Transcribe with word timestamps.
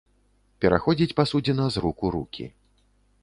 Пераходзіць 0.63 1.15
пасудзіна 1.19 1.67
з 1.75 1.83
рук 1.85 1.97
у 2.09 2.13
рукі. 2.15 2.45